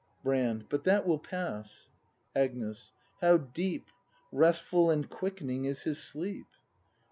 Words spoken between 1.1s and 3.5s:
pass. Agnes. How